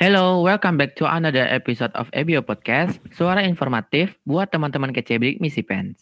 [0.00, 5.44] Hello, welcome back to another episode of EBIO Podcast, suara informatif buat teman-teman kece bidik
[5.44, 6.00] misi pens.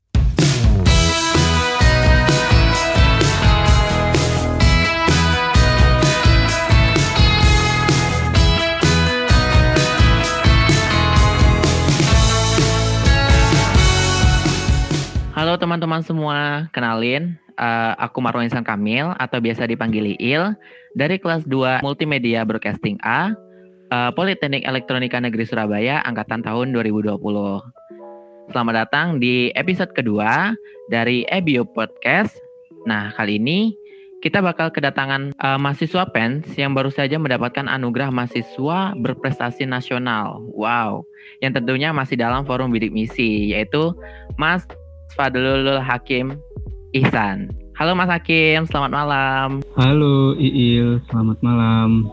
[15.35, 20.55] Halo teman-teman semua, kenalin, uh, aku Marwan Insan Kamil atau biasa dipanggil Il
[20.95, 23.35] dari kelas 2 Multimedia Broadcasting A,
[23.93, 27.19] uh, Politeknik Elektronika Negeri Surabaya angkatan tahun 2020.
[28.49, 30.57] Selamat datang di episode kedua
[30.89, 32.33] dari EBIO Podcast.
[32.89, 33.77] Nah, kali ini
[34.25, 40.43] kita bakal kedatangan uh, mahasiswa PENS yang baru saja mendapatkan anugerah mahasiswa berprestasi nasional.
[40.57, 41.05] Wow,
[41.45, 43.93] yang tentunya masih dalam forum bidik misi, yaitu
[44.41, 44.65] Mas
[45.15, 46.41] Fadlul Hakim
[46.97, 47.53] Ihsan.
[47.79, 49.49] Halo Mas Hakim, selamat malam.
[49.79, 52.11] Halo Iil, selamat malam.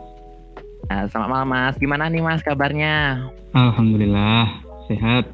[0.86, 1.76] Nah, selamat malam Mas.
[1.82, 3.26] Gimana nih Mas kabarnya?
[3.58, 5.26] Alhamdulillah sehat.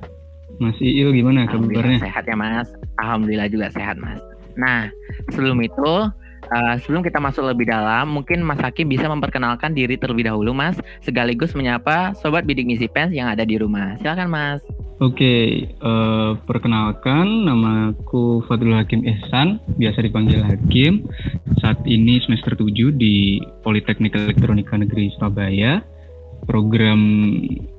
[0.61, 1.99] Mas Iil gimana kabarnya?
[1.99, 2.69] Sehat ya Mas.
[3.01, 4.21] Alhamdulillah juga sehat Mas.
[4.55, 4.87] Nah
[5.31, 6.11] sebelum itu
[6.51, 10.75] Uh, sebelum kita masuk lebih dalam, mungkin Mas Hakim bisa memperkenalkan diri terlebih dahulu, Mas,
[10.99, 13.95] sekaligus menyapa sobat bidik misi pens yang ada di rumah.
[14.03, 14.59] Silakan, Mas.
[15.01, 21.09] Oke, uh, perkenalkan namaku Fadlul Hakim Ihsan, biasa dipanggil Hakim.
[21.57, 25.81] Saat ini semester 7 di Politeknik Elektronika Negeri Surabaya,
[26.45, 27.01] program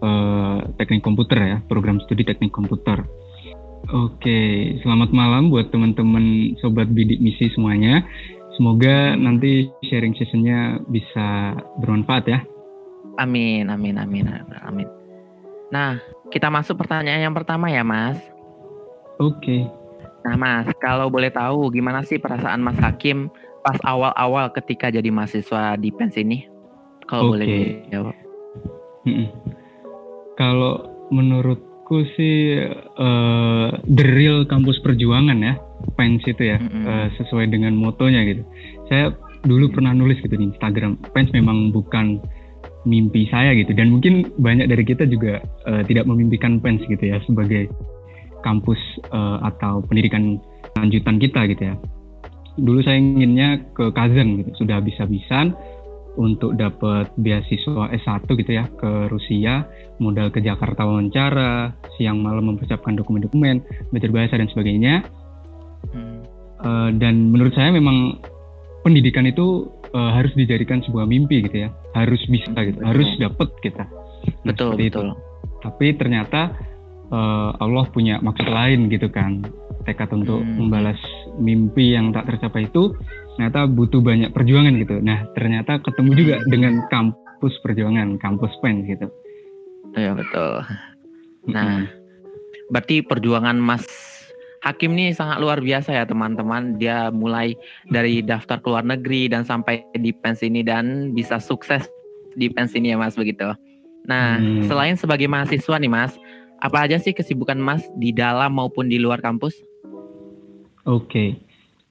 [0.03, 3.07] uh, teknik komputer ya, program studi teknik komputer.
[3.95, 8.03] Oke, selamat malam buat teman-teman sobat bidik misi semuanya.
[8.59, 12.43] Semoga nanti sharing sessionnya bisa bermanfaat ya.
[13.23, 14.27] Amin, amin, amin,
[14.67, 14.91] amin.
[15.73, 15.97] Nah,
[16.33, 18.17] kita masuk pertanyaan yang pertama ya, Mas.
[19.21, 19.37] Oke.
[19.39, 19.61] Okay.
[20.25, 23.29] Nah, Mas, kalau boleh tahu gimana sih perasaan Mas Hakim
[23.61, 26.39] pas awal-awal ketika jadi mahasiswa di PENS ini?
[27.05, 27.33] Kalau okay.
[27.37, 27.49] boleh
[27.93, 28.17] jawab.
[30.41, 32.65] Kalau menurutku sih
[32.97, 35.55] uh, the real kampus perjuangan ya
[35.99, 36.85] Pens itu ya mm-hmm.
[36.87, 38.43] uh, sesuai dengan motonya gitu.
[38.87, 42.23] Saya dulu pernah nulis gitu di Instagram, Pens memang bukan
[42.85, 43.75] mimpi saya gitu.
[43.75, 47.71] Dan mungkin banyak dari kita juga uh, tidak memimpikan Pens gitu ya sebagai
[48.43, 48.79] kampus
[49.15, 50.39] uh, atau pendidikan
[50.75, 51.75] lanjutan kita gitu ya.
[52.59, 55.57] Dulu saya inginnya ke Kazan gitu, sudah bisa-bisan
[56.21, 59.65] untuk dapat beasiswa S1 gitu ya ke Rusia,
[59.97, 65.09] modal ke Jakarta wawancara, siang malam mempersiapkan dokumen-dokumen, belajar bahasa dan sebagainya.
[66.63, 68.21] Uh, dan menurut saya memang
[68.85, 72.89] pendidikan itu uh, harus dijadikan sebuah mimpi gitu ya harus bisa gitu betul.
[72.89, 73.85] harus dapat kita
[74.45, 75.03] nah, betul betul itu.
[75.63, 76.41] tapi ternyata
[77.13, 79.45] uh, Allah punya maksud lain gitu kan
[79.85, 80.57] tekad untuk hmm.
[80.59, 80.99] membalas
[81.39, 82.95] mimpi yang tak tercapai itu
[83.37, 86.49] ternyata butuh banyak perjuangan gitu nah ternyata ketemu juga hmm.
[86.49, 89.07] dengan kampus perjuangan kampus pen gitu
[89.97, 90.65] ya betul
[91.49, 91.87] nah hmm.
[92.71, 94.12] berarti perjuangan Mas
[94.63, 96.79] Hakim ini sangat luar biasa ya teman-teman.
[96.79, 97.59] Dia mulai
[97.91, 101.91] dari daftar ke luar negeri dan sampai di pens ini dan bisa sukses
[102.39, 103.51] di pens ini ya Mas begitu.
[104.07, 104.71] Nah, hmm.
[104.71, 106.15] selain sebagai mahasiswa nih Mas,
[106.63, 109.59] apa aja sih kesibukan Mas di dalam maupun di luar kampus?
[110.87, 111.11] Oke.
[111.11, 111.31] Okay.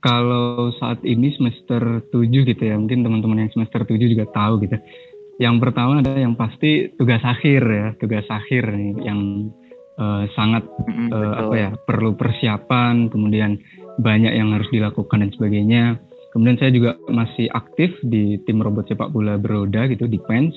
[0.01, 4.73] Kalau saat ini semester 7 gitu ya, mungkin teman-teman yang semester 7 juga tahu gitu.
[5.37, 9.53] Yang pertama ada yang pasti tugas akhir ya, tugas akhir nih yang
[9.99, 10.63] uh, sangat
[11.11, 13.59] uh, apa ya perlu persiapan kemudian
[13.99, 15.83] banyak yang harus dilakukan dan sebagainya.
[16.31, 20.55] Kemudian saya juga masih aktif di tim robot sepak bola beroda gitu di Pens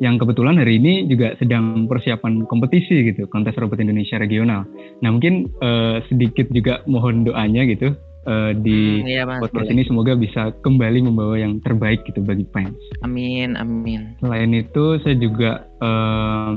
[0.00, 4.68] yang kebetulan hari ini juga sedang persiapan kompetisi gitu kontes robot Indonesia regional.
[5.00, 7.96] Nah mungkin uh, sedikit juga mohon doanya gitu
[8.28, 9.74] uh, di hmm, iya, mas, podcast boleh.
[9.76, 12.76] ini semoga bisa kembali membawa yang terbaik gitu bagi Pens.
[13.04, 14.16] Amin amin.
[14.20, 16.52] Selain itu saya juga uh,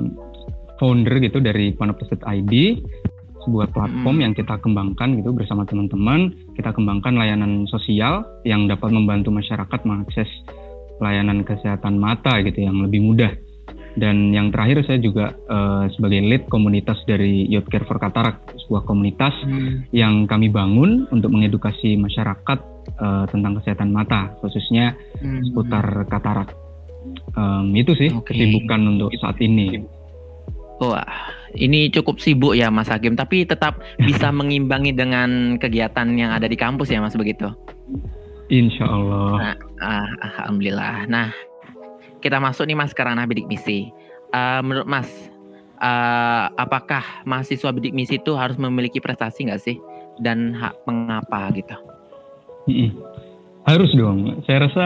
[0.77, 2.53] founder gitu dari Panoptis.id
[3.47, 4.23] sebuah platform hmm.
[4.27, 10.27] yang kita kembangkan gitu bersama teman-teman kita kembangkan layanan sosial yang dapat membantu masyarakat mengakses
[10.99, 13.31] layanan kesehatan mata gitu yang lebih mudah
[13.97, 18.85] dan yang terakhir saya juga uh, sebagai lead komunitas dari Youth Care for Katarak sebuah
[18.85, 19.89] komunitas hmm.
[19.95, 22.59] yang kami bangun untuk mengedukasi masyarakat
[22.99, 25.49] uh, tentang kesehatan mata khususnya hmm.
[25.49, 26.53] seputar katarak
[27.33, 28.37] um, itu sih okay.
[28.37, 29.81] kesibukan untuk saat ini
[30.77, 36.45] Wah, ini cukup sibuk ya Mas Hakim, tapi tetap bisa mengimbangi dengan kegiatan yang ada
[36.45, 37.49] di kampus ya Mas begitu?
[38.47, 39.31] Insya Allah.
[39.35, 41.09] Nah, ah, Alhamdulillah.
[41.09, 41.33] Nah,
[42.21, 43.89] kita masuk nih Mas ke ranah bidik misi.
[44.29, 45.09] Uh, menurut Mas,
[45.81, 49.81] uh, apakah mahasiswa bidik misi itu harus memiliki prestasi nggak sih?
[50.21, 51.75] Dan hak mengapa gitu?
[53.65, 54.45] Harus dong.
[54.45, 54.85] Saya rasa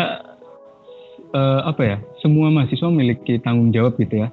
[1.36, 4.30] uh, apa ya semua mahasiswa memiliki tanggung jawab gitu ya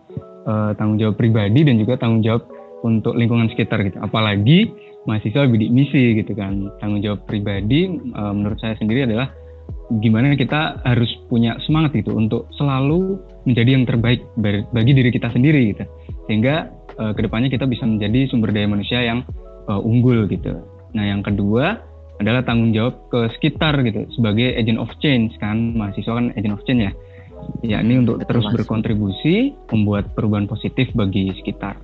[0.48, 2.48] uh, tanggung jawab pribadi dan juga tanggung jawab
[2.82, 4.00] untuk lingkungan sekitar gitu.
[4.00, 4.72] Apalagi
[5.04, 6.72] mahasiswa bidik misi gitu kan.
[6.80, 7.86] Tanggung jawab pribadi
[8.16, 9.28] uh, menurut saya sendiri adalah
[10.00, 14.20] gimana kita harus punya semangat gitu untuk selalu menjadi yang terbaik
[14.72, 15.84] bagi diri kita sendiri gitu.
[16.26, 19.24] Sehingga uh, ke depannya kita bisa menjadi sumber daya manusia yang
[19.68, 20.64] uh, unggul gitu.
[20.96, 21.84] Nah yang kedua
[22.18, 25.76] adalah tanggung jawab ke sekitar gitu sebagai agent of change kan.
[25.76, 26.92] Mahasiswa kan agent of change ya
[27.62, 31.78] yakni untuk Betul, terus berkontribusi membuat perubahan positif bagi sekitar.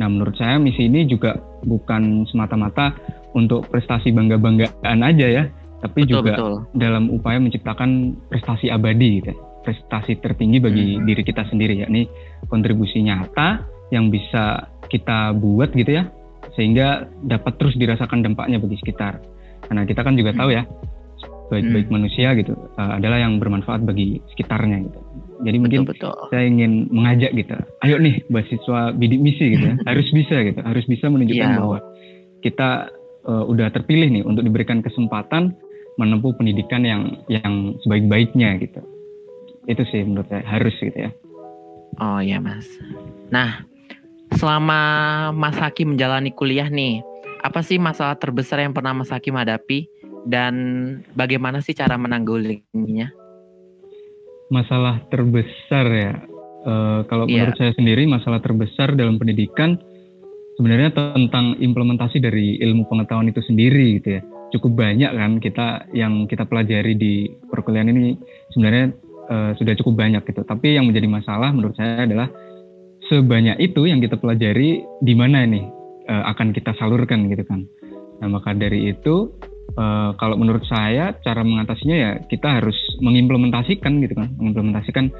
[0.00, 2.96] Nah menurut saya misi ini juga bukan semata-mata
[3.36, 5.44] untuk prestasi bangga-banggaan aja ya,
[5.84, 6.54] tapi betul, juga betul.
[6.76, 9.32] dalam upaya menciptakan prestasi abadi gitu,
[9.64, 11.04] prestasi tertinggi bagi hmm.
[11.04, 12.08] diri kita sendiri yakni
[12.48, 16.08] kontribusi nyata yang bisa kita buat gitu ya
[16.52, 19.20] sehingga dapat terus dirasakan dampaknya bagi sekitar.
[19.64, 20.40] Karena kita kan juga hmm.
[20.40, 20.62] tahu ya,
[21.52, 21.96] baik-baik hmm.
[22.00, 25.00] manusia gitu uh, adalah yang bermanfaat bagi sekitarnya gitu.
[25.42, 26.14] Jadi betul, mungkin betul.
[26.32, 27.52] saya ingin mengajak gitu,
[27.84, 31.58] ayo nih mahasiswa bidik misi gitu ya, harus bisa gitu, harus bisa menunjukkan yeah.
[31.60, 31.78] bahwa
[32.40, 32.70] kita
[33.28, 35.52] uh, udah terpilih nih untuk diberikan kesempatan
[36.00, 38.80] menempuh pendidikan yang yang sebaik-baiknya gitu.
[39.68, 41.10] Itu sih menurut saya harus gitu ya.
[42.00, 42.64] Oh iya mas.
[43.28, 43.66] Nah
[44.38, 44.80] selama
[45.36, 47.04] Mas Hakim menjalani kuliah nih,
[47.44, 49.90] apa sih masalah terbesar yang pernah Mas Hakim hadapi
[50.26, 50.54] dan
[51.14, 53.10] bagaimana sih cara menanggulanginya?
[54.52, 56.12] Masalah terbesar ya,
[56.66, 57.42] uh, kalau yeah.
[57.42, 59.80] menurut saya sendiri masalah terbesar dalam pendidikan
[60.60, 64.22] sebenarnya tentang implementasi dari ilmu pengetahuan itu sendiri gitu ya.
[64.52, 68.20] Cukup banyak kan kita yang kita pelajari di perkuliahan ini
[68.52, 68.92] sebenarnya
[69.32, 70.44] uh, sudah cukup banyak gitu.
[70.44, 72.28] Tapi yang menjadi masalah menurut saya adalah
[73.08, 75.64] sebanyak itu yang kita pelajari di mana nih
[76.12, 77.64] uh, akan kita salurkan gitu kan.
[78.20, 79.32] Nah maka dari itu
[79.76, 85.12] uh, kalau menurut saya cara mengatasinya ya kita harus mengimplementasikan gitu kan, mengimplementasikan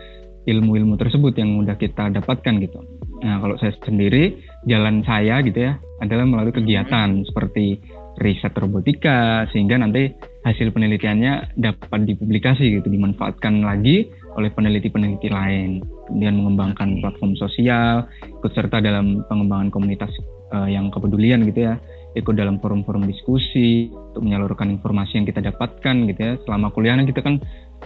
[0.43, 2.79] ilmu-ilmu tersebut yang udah kita dapatkan gitu.
[3.23, 7.79] Nah kalau saya sendiri jalan saya gitu ya adalah melalui kegiatan seperti
[8.19, 10.11] riset robotika sehingga nanti
[10.43, 15.81] hasil penelitiannya dapat dipublikasi gitu dimanfaatkan lagi oleh peneliti-peneliti lain.
[16.11, 20.11] Kemudian mengembangkan platform sosial ikut serta dalam pengembangan komunitas
[20.51, 21.75] uh, yang kepedulian gitu ya
[22.13, 27.25] ikut dalam forum-forum diskusi untuk menyalurkan informasi yang kita dapatkan gitu ya selama kuliah kita
[27.25, 27.41] kan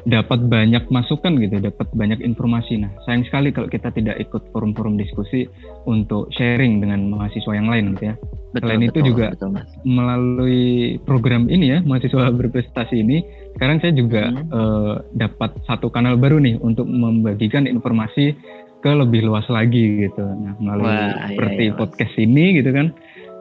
[0.04, 4.98] dapat banyak masukan gitu dapat banyak informasi nah sayang sekali kalau kita tidak ikut forum-forum
[4.98, 5.48] diskusi
[5.88, 8.14] untuk sharing dengan mahasiswa yang lain gitu ya
[8.52, 9.50] betul, selain betul, itu juga betul,
[9.86, 10.66] melalui
[11.06, 13.22] program ini ya mahasiswa berprestasi ini
[13.56, 14.46] sekarang saya juga hmm.
[14.52, 18.36] uh, dapat satu kanal baru nih untuk membagikan informasi
[18.86, 20.22] ke lebih luas lagi gitu.
[20.22, 22.86] Nah, melalui Wah, iya, seperti iya, iya, podcast ini gitu kan.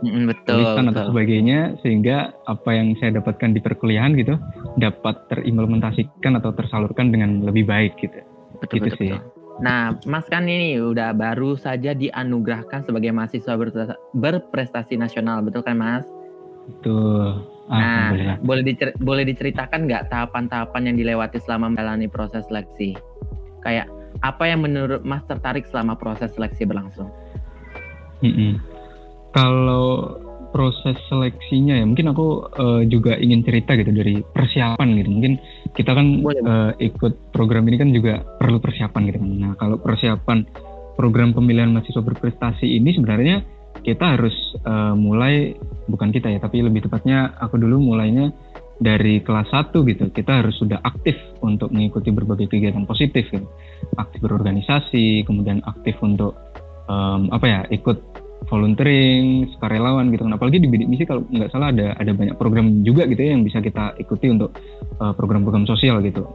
[0.04, 4.36] Mm, betul, tulisan atau sebagainya sehingga apa yang saya dapatkan di perkuliahan gitu
[4.76, 8.20] dapat terimplementasikan atau tersalurkan dengan lebih baik gitu.
[8.60, 9.12] Betul, gitu betul, sih.
[9.16, 9.46] Betul.
[9.64, 13.56] Nah, Mas kan ini udah baru saja dianugerahkan sebagai mahasiswa
[14.12, 16.04] berprestasi nasional, betul kan Mas?
[16.68, 17.48] Betul.
[17.72, 22.94] Nah, boleh dicer boleh diceritakan nggak tahapan-tahapan yang dilewati selama menjalani proses seleksi?
[23.64, 23.88] Kayak
[24.22, 27.10] apa yang menurut Mas tertarik selama proses seleksi berlangsung?
[28.22, 28.75] Mm -hmm.
[29.36, 30.24] Kalau
[30.56, 35.10] proses seleksinya ya mungkin aku uh, juga ingin cerita gitu dari persiapan gitu.
[35.12, 35.34] Mungkin
[35.76, 39.20] kita kan uh, ikut program ini kan juga perlu persiapan gitu.
[39.20, 40.48] Nah kalau persiapan
[40.96, 43.44] program pemilihan mahasiswa berprestasi ini sebenarnya
[43.84, 44.32] kita harus
[44.64, 45.52] uh, mulai
[45.92, 48.32] bukan kita ya tapi lebih tepatnya aku dulu mulainya
[48.80, 50.08] dari kelas 1 gitu.
[50.16, 53.44] Kita harus sudah aktif untuk mengikuti berbagai kegiatan positif gitu.
[54.00, 56.32] Aktif berorganisasi kemudian aktif untuk
[56.88, 58.16] um, apa ya ikut
[58.46, 60.36] volunteering sukarelawan gitu kan.
[60.38, 63.44] Apalagi di bidik misi kalau nggak salah ada ada banyak program juga gitu ya yang
[63.44, 64.54] bisa kita ikuti untuk
[65.00, 66.28] uh, program-program sosial gitu.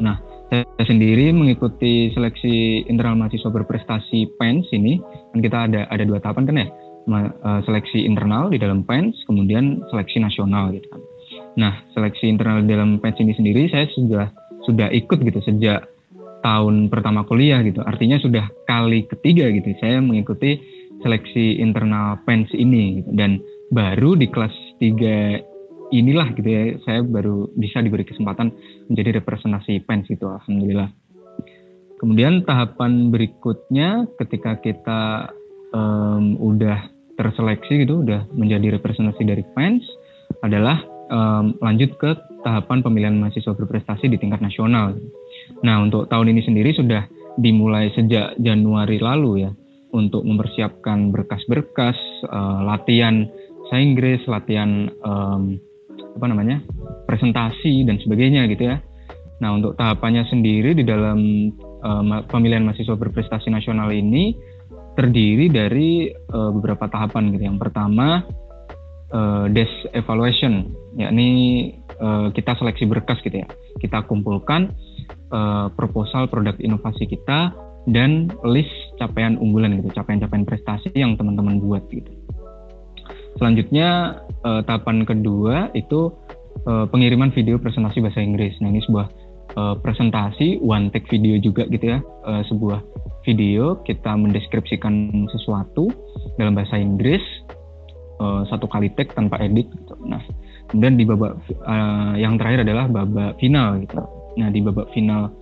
[0.00, 0.16] Nah
[0.50, 4.98] saya sendiri mengikuti seleksi internal mahasiswa berprestasi PENS ini
[5.30, 6.68] kan kita ada ada dua tahapan kan ya?
[7.10, 11.02] Uh, seleksi internal di dalam PENS kemudian seleksi nasional gitu kan.
[11.58, 14.30] Nah, seleksi internal dalam PENS ini sendiri saya sudah
[14.66, 15.86] sudah ikut gitu sejak
[16.40, 17.82] tahun pertama kuliah gitu.
[17.82, 20.60] Artinya sudah kali ketiga gitu saya mengikuti
[21.00, 23.10] seleksi internal PENS ini gitu.
[23.16, 23.40] dan
[23.72, 24.52] baru di kelas
[24.82, 28.54] 3 inilah gitu ya saya baru bisa diberi kesempatan
[28.86, 30.90] menjadi representasi PENS itu alhamdulillah.
[32.00, 35.28] Kemudian tahapan berikutnya ketika kita
[35.76, 36.88] um, udah
[37.20, 39.84] terseleksi gitu, udah menjadi representasi dari PENS
[40.40, 40.80] adalah
[41.12, 44.96] um, lanjut ke tahapan pemilihan mahasiswa berprestasi di tingkat nasional.
[45.60, 47.04] Nah, untuk tahun ini sendiri sudah
[47.36, 49.50] dimulai sejak Januari lalu ya
[49.90, 51.98] untuk mempersiapkan berkas-berkas,
[52.30, 53.26] uh, latihan
[53.70, 55.54] bahasa Inggris, latihan um,
[56.18, 56.58] apa namanya
[57.06, 58.82] presentasi dan sebagainya gitu ya.
[59.38, 61.48] Nah, untuk tahapannya sendiri di dalam
[61.86, 64.34] uh, pemilihan mahasiswa berprestasi nasional ini
[64.98, 67.46] terdiri dari uh, beberapa tahapan gitu.
[67.46, 68.26] Yang pertama
[69.14, 71.28] uh, desk evaluation, yakni
[72.02, 73.46] uh, kita seleksi berkas gitu ya.
[73.78, 74.74] Kita kumpulkan
[75.30, 77.54] uh, proposal produk inovasi kita
[77.90, 82.10] dan list capaian unggulan gitu, capaian-capaian prestasi yang teman-teman buat gitu.
[83.38, 86.12] Selanjutnya uh, tahapan kedua itu
[86.68, 88.52] uh, pengiriman video presentasi bahasa Inggris.
[88.60, 89.06] Nah ini sebuah
[89.56, 92.82] uh, presentasi one take video juga gitu ya uh, sebuah
[93.26, 95.90] video kita mendeskripsikan sesuatu
[96.38, 97.22] dalam bahasa Inggris
[98.22, 99.94] uh, satu kali take tanpa edit gitu.
[100.06, 100.20] nah
[100.70, 101.34] kemudian di babak
[101.66, 104.02] uh, yang terakhir adalah babak final gitu
[104.38, 105.32] nah di babak final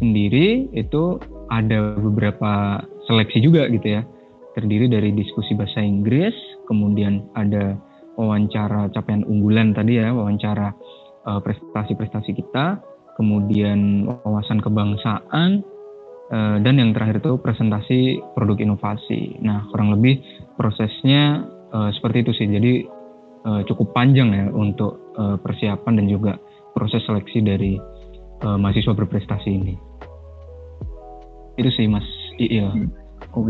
[0.00, 1.20] sendiri itu
[1.52, 4.02] ada beberapa seleksi juga gitu ya
[4.56, 6.32] terdiri dari diskusi bahasa Inggris
[6.64, 7.76] kemudian ada
[8.16, 10.72] wawancara capaian unggulan tadi ya wawancara
[11.22, 12.66] prestasi-prestasi uh, kita
[13.16, 15.60] kemudian wawasan kebangsaan,
[16.32, 18.00] eh, dan yang terakhir itu presentasi
[18.32, 19.38] produk inovasi.
[19.44, 20.20] Nah, kurang lebih
[20.56, 22.48] prosesnya eh, seperti itu sih.
[22.48, 22.72] Jadi
[23.42, 26.40] eh, cukup panjang ya untuk persiapan dan juga
[26.72, 27.76] proses seleksi dari
[28.40, 29.76] mahasiswa berprestasi ini.
[31.56, 32.06] Itu sih Mas
[32.40, 32.88] Iil.
[33.32, 33.48] Oh,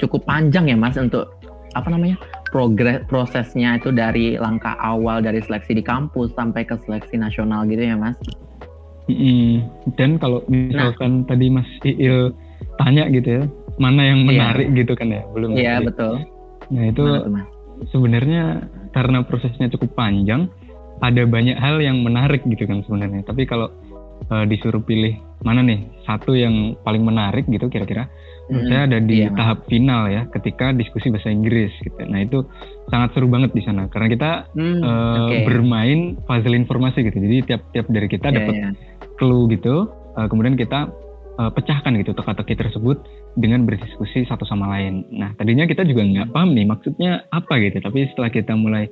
[0.00, 1.28] cukup panjang ya Mas untuk
[1.72, 2.20] apa namanya
[2.52, 7.80] progres prosesnya itu dari langkah awal dari seleksi di kampus sampai ke seleksi nasional gitu
[7.80, 8.16] ya Mas?
[9.08, 9.48] Mm-hmm.
[9.98, 11.32] Dan kalau misalkan nah.
[11.32, 12.36] tadi Mas Iil
[12.78, 13.42] tanya gitu ya,
[13.80, 14.28] mana yang iya.
[14.28, 14.78] menarik iya.
[14.84, 15.50] gitu kan ya, belum.
[15.56, 16.14] Iya betul.
[16.70, 17.04] Nah itu
[17.90, 20.46] sebenarnya karena prosesnya cukup panjang,
[21.02, 23.26] ada banyak hal yang menarik gitu kan sebenarnya.
[23.26, 23.72] Tapi kalau
[24.30, 28.06] uh, disuruh pilih mana nih satu yang paling menarik gitu kira-kira,
[28.46, 31.98] hmm, saya ada di iya, tahap final ya, ketika diskusi bahasa Inggris gitu.
[32.06, 32.46] Nah itu
[32.86, 35.42] sangat seru banget di sana karena kita hmm, uh, okay.
[35.50, 37.18] bermain puzzle informasi gitu.
[37.18, 38.72] Jadi tiap-tiap dari kita yeah, dapat yeah
[39.22, 39.86] clue gitu
[40.18, 40.90] uh, kemudian kita
[41.38, 42.98] uh, pecahkan gitu teka-teki tersebut
[43.38, 45.06] dengan berdiskusi satu sama lain.
[45.14, 48.90] Nah tadinya kita juga nggak paham nih maksudnya apa gitu, tapi setelah kita mulai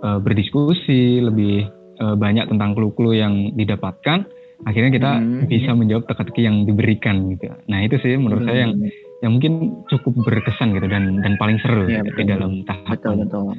[0.00, 1.68] uh, berdiskusi lebih
[2.00, 4.24] uh, banyak tentang clue-clue yang didapatkan,
[4.68, 5.48] akhirnya kita hmm.
[5.48, 7.48] bisa menjawab teka-teki yang diberikan gitu.
[7.68, 8.48] Nah itu sih menurut hmm.
[8.50, 8.74] saya yang
[9.20, 9.52] yang mungkin
[9.92, 13.54] cukup berkesan gitu dan dan paling seru ya, gitu, di dalam tahap betul betul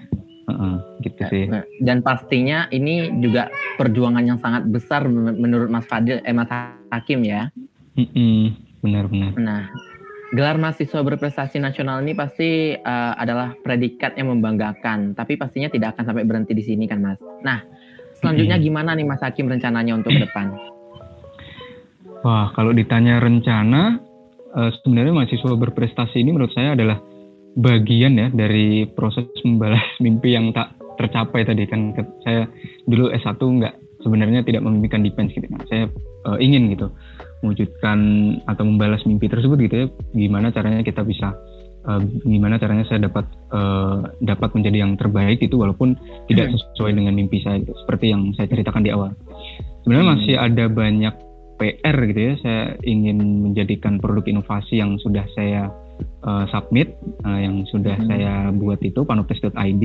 [0.52, 1.46] Uh, gitu sih.
[1.80, 3.48] Dan pastinya ini juga
[3.80, 6.50] perjuangan yang sangat besar menurut Mas Fadil, eh Mas
[6.92, 7.48] Hakim ya.
[8.84, 9.32] Benar-benar.
[9.40, 9.72] Nah,
[10.36, 16.10] gelar mahasiswa berprestasi nasional ini pasti uh, adalah predikat yang membanggakan, tapi pastinya tidak akan
[16.10, 17.22] sampai berhenti di sini kan Mas.
[17.46, 17.64] Nah,
[18.20, 20.52] selanjutnya gimana nih Mas Hakim rencananya untuk ke depan?
[22.22, 23.98] Wah, kalau ditanya rencana,
[24.54, 27.02] uh, sebenarnya mahasiswa berprestasi ini menurut saya adalah
[27.58, 31.98] bagian ya dari proses membalas mimpi yang tak tercapai tadi kan.
[32.22, 32.46] Saya
[32.86, 35.50] dulu S1 nggak sebenarnya tidak memimpikan defense gitu.
[35.50, 35.84] Kan saya
[36.30, 36.94] uh, ingin gitu
[37.42, 38.00] mewujudkan
[38.46, 39.88] atau membalas mimpi tersebut gitu ya.
[40.14, 41.34] Gimana caranya kita bisa
[41.90, 45.98] uh, gimana caranya saya dapat uh, dapat menjadi yang terbaik itu walaupun
[46.30, 46.62] tidak hmm.
[46.78, 47.74] sesuai dengan mimpi saya gitu.
[47.82, 49.10] Seperti yang saya ceritakan di awal.
[49.82, 50.14] Sebenarnya hmm.
[50.22, 51.16] masih ada banyak
[51.62, 55.70] PR gitu ya saya ingin menjadikan produk inovasi yang sudah saya
[56.26, 58.08] uh, submit uh, yang sudah hmm.
[58.10, 59.84] saya buat itu panoptes.id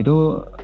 [0.00, 0.16] itu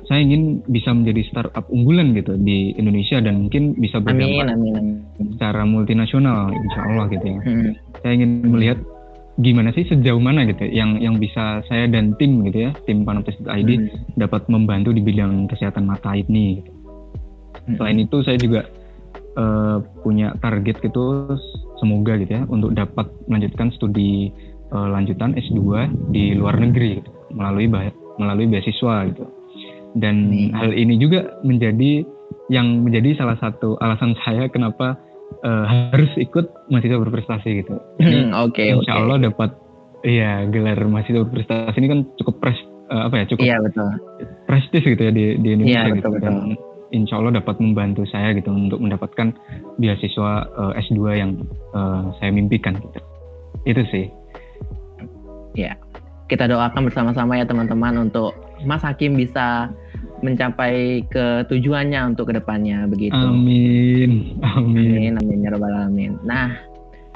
[0.04, 4.74] saya ingin bisa menjadi startup unggulan gitu di Indonesia dan mungkin bisa berdampak amin, amin,
[4.76, 5.26] amin.
[5.36, 7.40] secara multinasional insya Allah gitu ya.
[7.40, 7.72] Hmm.
[8.04, 8.78] Saya ingin melihat
[9.36, 13.70] gimana sih sejauh mana gitu yang yang bisa saya dan tim gitu ya tim panoptes.id
[13.72, 14.16] hmm.
[14.16, 16.60] dapat membantu di bidang kesehatan mata ini.
[16.60, 16.72] Gitu.
[17.76, 18.60] Selain itu saya juga
[19.36, 21.30] uh, punya target gitu
[21.78, 24.32] semoga gitu ya untuk dapat melanjutkan studi
[24.72, 25.60] uh, lanjutan S2
[26.10, 27.68] di luar negeri gitu, melalui
[28.16, 29.24] melalui beasiswa gitu.
[29.96, 30.52] Dan hmm.
[30.52, 32.04] hal ini juga menjadi
[32.52, 34.98] yang menjadi salah satu alasan saya kenapa
[35.42, 37.76] uh, harus ikut mahasiswa berprestasi gitu.
[38.00, 39.02] Hmm, Oke, okay, Insya okay.
[39.02, 39.50] Allah dapat
[40.06, 42.58] iya gelar mahasiswa berprestasi ini kan cukup pres
[42.92, 43.88] uh, apa ya cukup iya, betul.
[44.46, 46.36] prestis gitu ya di, di Indonesia iya, gitu betul, dan
[46.96, 49.36] insya Allah dapat membantu saya gitu untuk mendapatkan
[49.76, 51.44] beasiswa uh, S2 yang
[51.76, 52.98] uh, saya mimpikan gitu.
[53.68, 54.06] Itu sih.
[55.52, 55.76] Ya,
[56.32, 58.32] kita doakan bersama-sama ya teman-teman untuk
[58.64, 59.68] Mas Hakim bisa
[60.24, 63.16] mencapai ke tujuannya untuk ke depannya begitu.
[63.16, 64.40] Amin.
[64.40, 64.96] Amin.
[64.96, 65.12] Amin.
[65.20, 65.44] Amin.
[65.44, 66.16] Ya Rabbal Alamin.
[66.24, 66.56] Nah,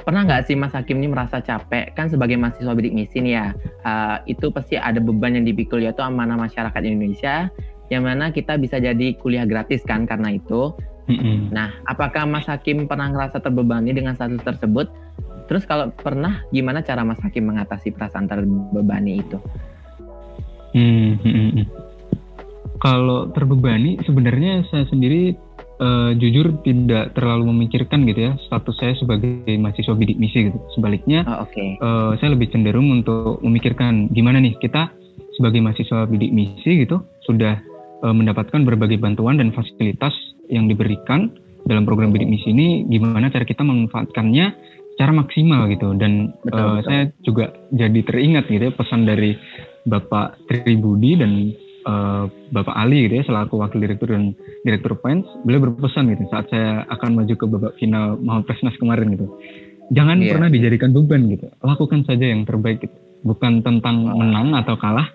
[0.03, 3.47] pernah nggak sih Mas Hakim ini merasa capek kan sebagai mahasiswa bidik misi nih ya
[3.85, 7.53] uh, itu pasti ada beban yang dipikul yaitu amanah masyarakat Indonesia
[7.91, 10.73] yang mana kita bisa jadi kuliah gratis kan karena itu.
[11.11, 11.51] Mm-hmm.
[11.51, 14.87] Nah, apakah Mas Hakim pernah ngerasa terbebani dengan status tersebut
[15.51, 19.35] Terus kalau pernah gimana cara Mas Hakim mengatasi perasaan terbebani itu?
[20.71, 21.67] Hmm, hmm, hmm.
[22.79, 25.35] Kalau terbebani sebenarnya saya sendiri
[25.83, 30.59] uh, jujur tidak terlalu memikirkan gitu ya status saya sebagai mahasiswa bidik misi gitu.
[30.79, 31.75] Sebaliknya, oh, okay.
[31.83, 34.95] uh, saya lebih cenderung untuk memikirkan gimana nih kita
[35.35, 37.59] sebagai mahasiswa bidik misi gitu sudah
[38.01, 40.13] mendapatkan berbagai bantuan dan fasilitas
[40.49, 41.31] yang diberikan
[41.69, 44.47] dalam program bidik misi ini gimana cara kita memanfaatkannya
[44.97, 45.97] secara maksimal gitu.
[45.97, 46.87] Dan betul, uh, betul.
[46.89, 49.37] saya juga jadi teringat gitu ya pesan dari
[49.89, 51.33] Bapak Tribudi dan
[51.89, 56.53] uh, Bapak Ali gitu ya selaku wakil direktur dan direktur Pens beliau berpesan gitu saat
[56.53, 59.27] saya akan maju ke babak final mau Presnas kemarin gitu.
[59.91, 60.37] Jangan yeah.
[60.37, 61.51] pernah dijadikan beban gitu.
[61.65, 62.97] Lakukan saja yang terbaik gitu.
[63.21, 65.09] Bukan tentang menang atau kalah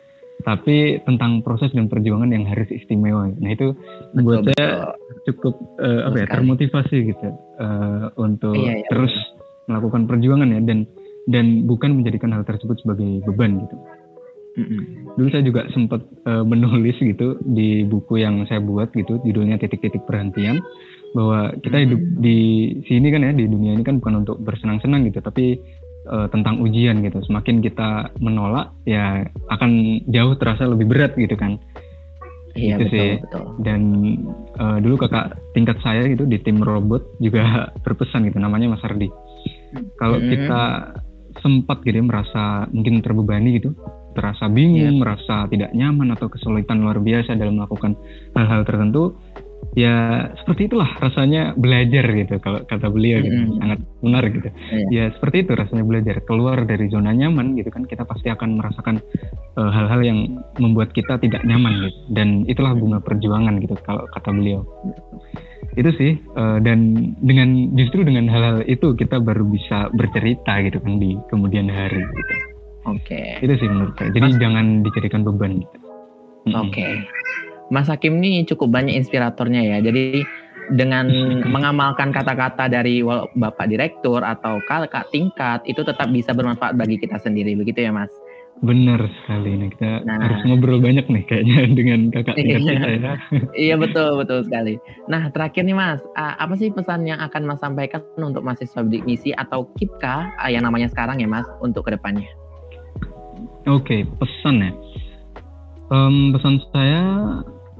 [0.43, 3.31] tapi tentang proses dan perjuangan yang harus istimewa.
[3.39, 3.71] Nah itu
[4.11, 4.53] betul, buat betul.
[4.57, 4.69] saya
[5.25, 7.27] cukup uh, apa ya termotivasi gitu
[7.61, 9.13] uh, untuk iya, iya, terus
[9.65, 10.79] melakukan perjuangan ya dan
[11.25, 13.75] dan bukan menjadikan hal tersebut sebagai beban gitu.
[14.55, 14.81] Mm-hmm.
[15.19, 20.05] Dulu saya juga sempat uh, menulis gitu di buku yang saya buat gitu judulnya titik-titik
[20.07, 20.63] perhentian
[21.15, 22.21] bahwa kita hidup mm-hmm.
[22.21, 22.37] di
[22.85, 25.59] sini kan ya di dunia ini kan bukan untuk bersenang-senang gitu tapi
[26.09, 27.21] uh, tentang ujian gitu.
[27.25, 31.57] Semakin kita menolak ya akan jauh terasa lebih berat gitu kan.
[32.55, 33.11] Iya gitu betul, sih.
[33.19, 33.43] betul.
[33.61, 33.81] Dan
[34.55, 39.11] uh, dulu kakak tingkat saya gitu di tim robot juga berpesan gitu namanya Mas Ardi.
[39.99, 40.29] Kalau hmm.
[40.31, 40.61] kita
[41.43, 43.75] sempat gitu ya, merasa mungkin terbebani gitu,
[44.15, 45.01] terasa bingung, yeah.
[45.03, 47.99] merasa tidak nyaman atau kesulitan luar biasa dalam melakukan
[48.33, 49.19] hal-hal tertentu,
[49.73, 53.59] ya seperti itulah rasanya belajar gitu kalau kata beliau gitu mm-hmm.
[53.59, 54.87] sangat benar gitu yeah.
[54.93, 59.01] ya seperti itu rasanya belajar keluar dari zona nyaman gitu kan kita pasti akan merasakan
[59.57, 60.19] uh, hal-hal yang
[60.61, 64.61] membuat kita tidak nyaman gitu dan itulah bunga perjuangan gitu kalau kata beliau
[65.75, 71.01] itu sih uh, dan dengan justru dengan hal-hal itu kita baru bisa bercerita gitu kan
[71.03, 72.33] di kemudian hari gitu
[72.87, 73.43] oke okay.
[73.43, 74.39] itu sih menurut saya jadi Mas...
[74.39, 75.77] jangan dijadikan beban gitu
[76.55, 77.03] oke okay.
[77.73, 79.77] Mas Hakim ini cukup banyak inspiratornya ya.
[79.81, 80.21] Jadi
[80.73, 81.05] dengan
[81.45, 83.05] mengamalkan kata-kata dari
[83.37, 87.53] Bapak Direktur atau kakak tingkat itu tetap bisa bermanfaat bagi kita sendiri.
[87.53, 88.09] Begitu ya Mas?
[88.63, 92.71] Benar sekali nih kita nah, harus ngobrol banyak nih kayaknya dengan kakak tingkat iya.
[92.71, 93.13] kita ya.
[93.67, 94.79] iya betul betul sekali.
[95.11, 99.35] Nah terakhir nih Mas, apa sih pesan yang akan Mas sampaikan untuk mahasiswa bidik misi
[99.35, 102.31] atau KIPKA yang namanya sekarang ya Mas untuk ke depannya?
[103.67, 104.71] Oke pesan ya.
[105.91, 107.03] Um, pesan saya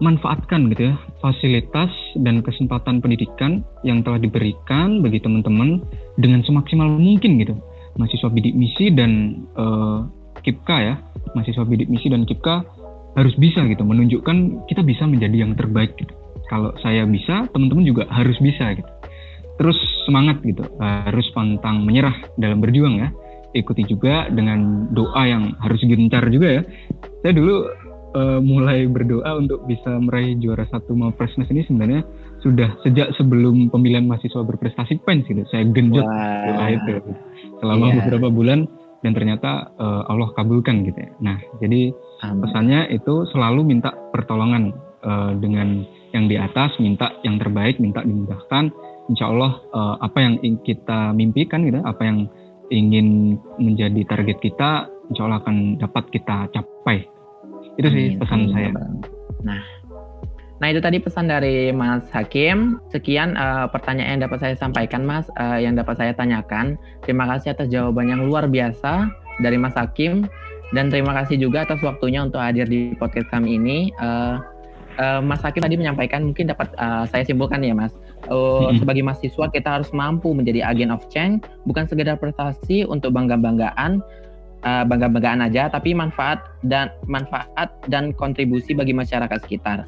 [0.04, 5.84] manfaatkan gitu ya fasilitas dan kesempatan pendidikan yang telah diberikan bagi teman-teman
[6.20, 7.56] dengan semaksimal mungkin gitu.
[7.96, 10.04] Mahasiswa bidik misi dan uh,
[10.44, 10.96] KIPKA ya
[11.32, 12.56] mahasiswa bidik misi dan KIPKA
[13.16, 16.12] harus bisa gitu menunjukkan kita bisa menjadi yang terbaik gitu.
[16.52, 18.92] Kalau saya bisa teman-teman juga harus bisa gitu.
[19.56, 23.10] Terus semangat gitu harus pantang menyerah dalam berjuang ya.
[23.56, 26.62] Ikuti juga dengan doa yang harus gencar juga ya.
[27.24, 27.64] Saya dulu
[28.16, 32.02] uh, mulai berdoa untuk bisa meraih juara satu mau Presnes ini sebenarnya
[32.40, 35.44] sudah sejak sebelum pemilihan mahasiswa berprestasi PENS gitu.
[35.52, 36.94] Saya genjot doa itu
[37.60, 37.96] selama yeah.
[38.02, 38.66] beberapa bulan
[39.04, 41.12] dan ternyata uh, Allah kabulkan gitu ya.
[41.22, 41.94] Nah, jadi
[42.26, 42.42] Amin.
[42.42, 44.74] pesannya itu selalu minta pertolongan
[45.06, 48.72] uh, dengan yang di atas, minta yang terbaik, minta dimudahkan.
[49.06, 52.26] Insya Allah uh, apa yang kita mimpikan gitu, apa yang
[52.74, 57.15] ingin menjadi target kita, insya Allah akan dapat kita capai
[57.76, 58.70] itu sih pesan saya.
[59.44, 59.62] Nah,
[60.64, 62.80] nah itu tadi pesan dari Mas Hakim.
[62.90, 66.80] Sekian uh, pertanyaan yang dapat saya sampaikan, Mas, uh, yang dapat saya tanyakan.
[67.04, 69.12] Terima kasih atas jawaban yang luar biasa
[69.44, 70.28] dari Mas Hakim
[70.74, 73.92] dan terima kasih juga atas waktunya untuk hadir di podcast kami ini.
[74.00, 74.42] Uh,
[74.98, 77.94] uh, Mas Hakim tadi menyampaikan mungkin dapat uh, saya simpulkan ya Mas.
[78.26, 78.82] Uh, hmm.
[78.82, 84.02] Sebagai mahasiswa kita harus mampu menjadi agen of change, bukan sekedar prestasi untuk bangga-banggaan,
[84.66, 89.86] uh, bangga-banggaan aja, tapi manfaat dan manfaat dan kontribusi bagi masyarakat sekitar.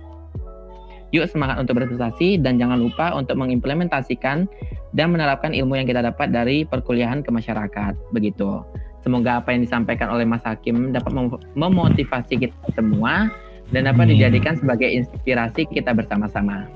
[1.16, 4.44] Yuk semangat untuk berprestasi dan jangan lupa untuk mengimplementasikan
[4.92, 7.96] dan menerapkan ilmu yang kita dapat dari perkuliahan ke masyarakat.
[8.12, 8.64] Begitu.
[9.08, 11.16] Semoga apa yang disampaikan oleh Mas Hakim dapat
[11.56, 13.32] memotivasi kita semua
[13.72, 16.68] dan dapat dijadikan sebagai inspirasi kita bersama-sama.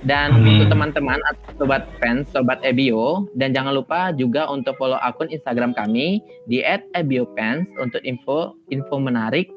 [0.00, 0.64] Dan Amin.
[0.64, 1.20] untuk teman-teman
[1.60, 6.64] sobat fans, sobat Ebio, dan jangan lupa juga untuk follow akun Instagram kami di
[6.96, 9.52] @ebiofans untuk info info menarik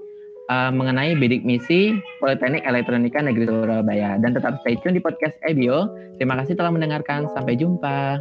[0.51, 4.19] uh, mengenai bidik misi Politeknik Elektronika Negeri Surabaya.
[4.19, 5.87] Dan tetap stay tune di podcast Ebio.
[6.19, 7.29] Terima kasih telah mendengarkan.
[7.31, 8.19] Sampai jumpa.